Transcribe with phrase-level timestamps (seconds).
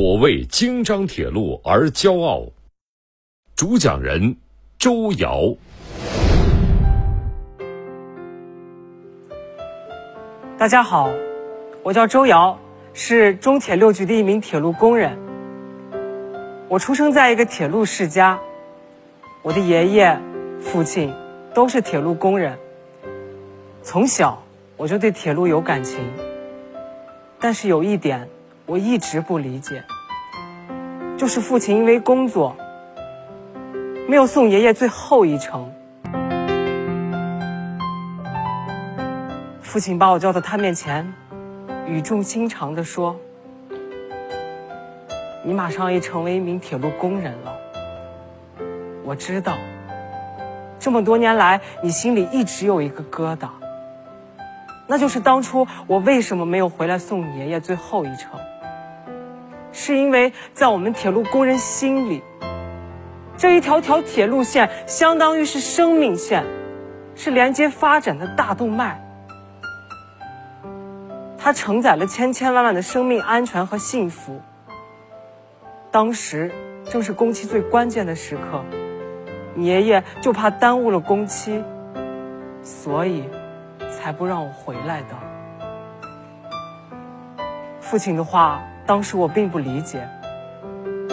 [0.00, 2.46] 我为京张铁路而骄傲。
[3.56, 4.36] 主讲人
[4.78, 5.56] 周瑶。
[10.56, 11.10] 大家好，
[11.82, 12.56] 我叫周瑶，
[12.94, 15.18] 是中铁六局的一名铁路工人。
[16.68, 18.38] 我出生在一个铁路世家，
[19.42, 20.16] 我的爷爷、
[20.60, 21.12] 父亲
[21.52, 22.56] 都是铁路工人。
[23.82, 24.44] 从小
[24.76, 25.98] 我就对铁路有感情，
[27.40, 28.28] 但是有一点
[28.68, 29.82] 我一直不理解，
[31.16, 32.54] 就是父亲因为工作
[34.06, 35.72] 没有送爷爷最后一程。
[39.62, 41.14] 父亲把我叫到他面前，
[41.86, 43.16] 语重心长地说
[45.42, 47.56] ：“你马上要成为一名铁路工人了。
[49.02, 49.56] 我知道，
[50.78, 53.48] 这么多年来你心里一直有一个疙瘩，
[54.86, 58.38] 那就是当初我为什么没有回来送爷爷最后一程？
[59.80, 62.24] 是因为在我们铁路工人心里，
[63.36, 66.44] 这一条条铁路线相当于是生命线，
[67.14, 69.00] 是连接发展的大动脉。”
[71.38, 74.40] 它承载了千千万万的生命安全和幸福。
[75.92, 76.50] 当时
[76.90, 78.64] 正是工期最关键的时刻，
[79.54, 81.62] 爷爷就怕耽误了工期，
[82.64, 83.22] 所以
[83.92, 85.14] 才不让我回来的。
[87.80, 90.08] 父亲的话，当时我并不理解。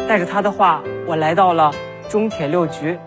[0.07, 1.73] 带着他的话，我来到了
[2.07, 2.97] 中铁六局。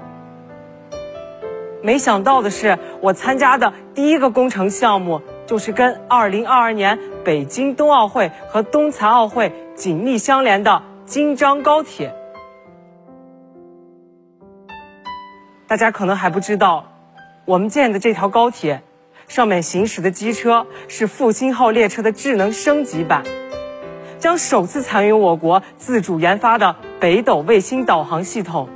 [1.83, 5.23] 没想到的是，我参加的第一个工程项目。
[5.47, 12.15] 就是跟2022年北京冬奥会和冬残奥会紧密相连的京张高铁。
[15.67, 16.93] 大家可能还不知道，
[17.47, 18.83] 我们建的这条高铁，
[19.27, 23.23] 上面行驶的机车是复兴号列车的智能升级版，
[24.19, 28.69] 将首次参与我国自主研发的北斗卫星导航系统，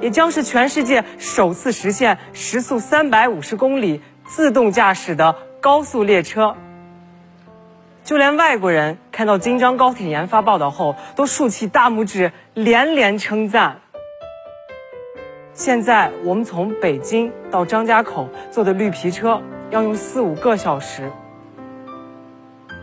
[0.00, 5.36] 也将是全世界首次实现时速350公里自动驾驶的。
[5.62, 6.56] 高速列车，
[8.02, 13.82] 就连外国人看到京张高铁研发报道后，都竖起大拇指，连连称赞。
[15.52, 21.12] 现在我们从北京到张家口坐的绿皮车要用四五个小时，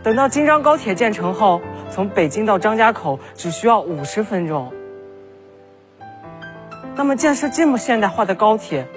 [0.07, 1.59] 等到京张高铁建成后，
[1.90, 4.72] 从北京到张家口只需要五十分钟。
[6.95, 8.88] 那么建设这么现代化的高铁，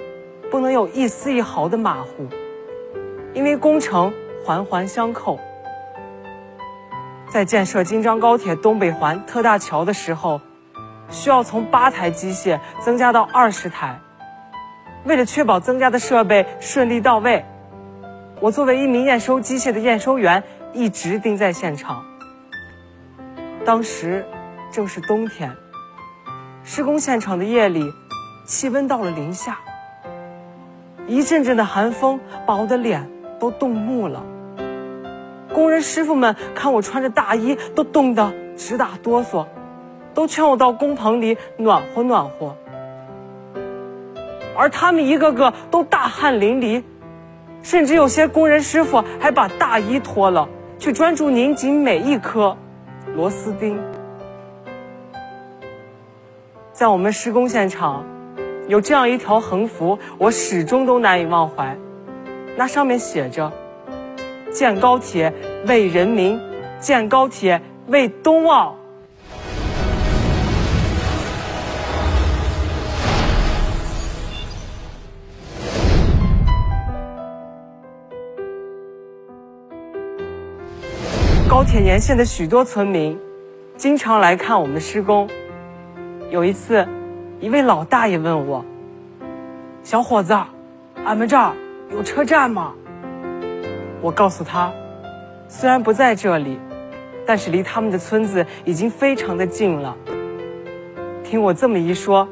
[0.49, 2.29] 不能有一丝一毫的马虎。
[3.33, 4.13] 因为工程
[4.45, 5.37] 环环相扣，
[7.27, 10.39] 在建设京张高铁东北环特大桥的时候，
[11.09, 13.99] 需要从八台机械增加到二十台。
[15.03, 17.43] 为了确保增加的设备顺利到位，
[18.39, 20.43] 我作为一名验收机械的验收员，
[20.73, 22.03] 一直盯在现场。
[23.65, 24.25] 当时
[24.71, 25.55] 正是冬天，
[26.63, 27.91] 施工现场的夜里，
[28.45, 29.59] 气温到了零下，
[31.07, 33.09] 一阵阵的寒风把我的脸。
[33.41, 34.21] 都冻木了，
[35.51, 39.47] 工人师傅们看我穿着大衣，都冻得直打哆嗦，
[40.13, 42.55] 都劝我到工棚里暖和暖和。
[44.55, 46.83] 而他们一个个都大汗淋漓，
[47.63, 50.47] 甚至有些工人师傅还把大衣脱了，
[50.81, 52.57] 去专注拧紧每一颗
[53.15, 53.79] 螺丝钉。
[56.73, 58.03] 在我们施工现场，
[58.67, 61.77] 有这样一条横幅，我始终都难以忘怀。
[62.57, 63.53] 那上面写着
[64.51, 65.31] ：“建高铁
[65.67, 66.41] 为人民，
[66.79, 68.75] 建高铁为冬奥。”
[81.61, 83.19] 高铁沿线的许多村民
[83.77, 85.29] 经常来看我们的施工。
[86.31, 86.87] 有一次，
[87.39, 88.65] 一位老大爷问我
[89.85, 90.35] ：“小伙子，
[91.05, 91.53] 俺们这儿……”
[91.93, 92.73] 有车站吗？
[94.01, 94.71] 我告诉他，
[95.47, 96.57] 虽然不在这里，
[97.27, 99.95] 但是离他们的村子已经非常的近了。
[101.23, 102.27] 听我这么一说，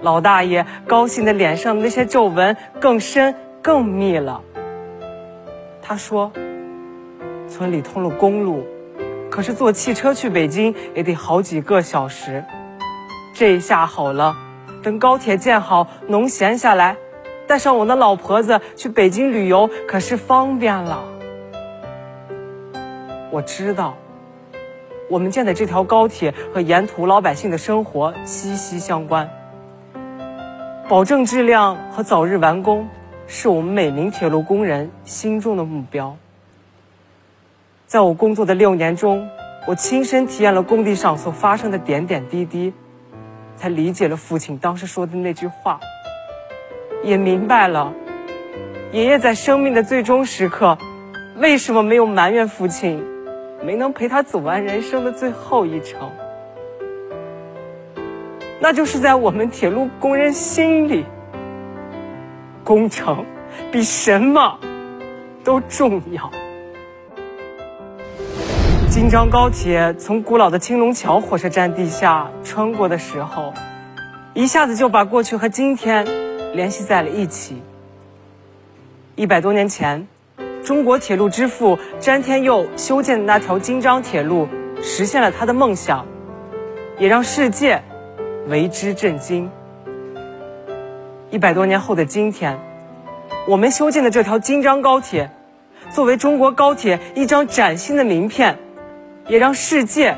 [0.00, 4.42] 老大爷高兴的脸上的那些皱纹更深更密了。
[5.80, 6.32] 他说
[7.54, 8.66] ：“村里通了公路，
[9.30, 12.44] 可是坐汽车去北京也得好几个小时。
[13.32, 14.34] 这一下好了，
[14.82, 16.96] 等高铁建好，农闲下来。”
[17.46, 21.04] 带上我的老婆子去北京旅游，可是方便了。
[23.30, 23.94] 我知道，
[25.08, 29.30] 我们建的这条高铁和沿途老百姓的生活息息相关。
[30.88, 32.88] 保证质量和早日完工，
[33.28, 36.16] 是我们每名铁路工人心中的目标。
[37.94, 39.28] 在我工作的六年中，
[39.68, 42.72] 我亲身体验了工地上所发生的点点滴滴，
[43.54, 45.78] 才理解了父亲当时说的那句话，
[47.04, 47.94] 也明白了
[48.90, 50.76] 爷爷在生命的最终时刻
[51.36, 53.00] 为什么没有埋怨父亲
[53.64, 56.10] 没能陪他走完人生的最后一程。
[58.58, 61.04] 那就是在我们铁路工人心里，
[62.64, 63.24] 工程
[63.70, 64.58] 比什么
[65.44, 66.28] 都重要。
[68.94, 73.52] 京张高铁从古老的青龙桥火车站地下穿过的时候，
[74.34, 76.06] 一下子就把过去和今天
[76.54, 77.60] 联系在了一起。
[79.16, 80.06] 一百多年前，
[80.62, 84.46] 中国铁路之父詹天佑修建的那条京张铁路，
[84.80, 86.06] 实现了他的梦想，
[86.96, 87.82] 也让世界
[88.46, 89.50] 为之震惊。
[91.32, 92.60] 一百多年后的今天，
[93.48, 95.32] 我们修建的这条京张高铁，
[95.90, 98.60] 作为中国高铁一张崭新的名片。
[99.26, 100.16] 也让世界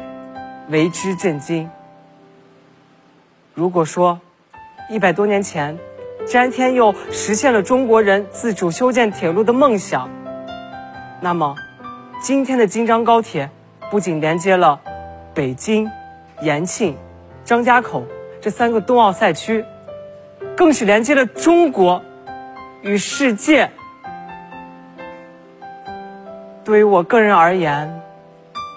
[0.69, 1.71] 为之震惊。
[3.55, 4.21] 如果说
[4.91, 5.79] 一百多年前，
[6.27, 10.11] 詹天佑实现了中国人自主修建铁路的梦想，
[11.21, 11.55] 那么
[12.21, 13.51] 今天的京张高铁
[13.91, 14.81] 不仅连接了
[15.35, 15.89] 北京、
[16.43, 16.97] 延庆、
[17.45, 18.05] 张家口
[18.41, 19.65] 这三个冬奥赛区，
[20.57, 22.03] 更是连接了中国
[22.83, 23.71] 与世界。
[26.65, 28.03] 对于我个人而言，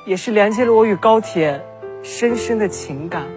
[0.09, 1.63] 也是连接了我与高铁
[2.01, 3.27] 深深的情感。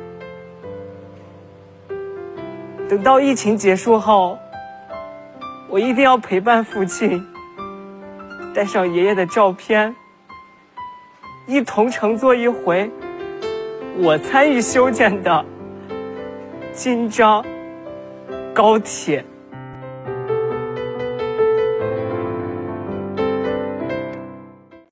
[2.89, 4.39] 等到疫情结束后，
[5.69, 7.27] 我一定要陪伴父亲，
[8.55, 9.95] 带上爷爷的照片，
[11.47, 12.91] 一同乘坐一回
[13.99, 15.45] 我参与修建的
[16.73, 17.45] 京张
[18.55, 19.23] 高铁。